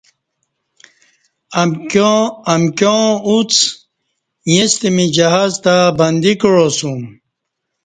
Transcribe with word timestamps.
امکیاں 2.53 3.05
اوݩڅ 3.27 3.51
ایݩستہ 4.49 4.89
می 4.95 5.05
جہاز 5.15 5.53
تہ 5.63 5.75
بندی 5.97 6.33
کعاسُوم 6.41 7.01